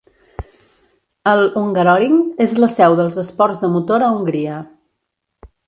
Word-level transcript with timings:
El 1.31 1.41
Hungaroring 1.61 2.17
és 2.47 2.57
la 2.65 2.71
seu 2.77 2.97
dels 3.03 3.21
esports 3.27 3.63
de 3.67 3.73
motor 3.77 4.07
a 4.07 4.11
Hongria. 4.19 4.59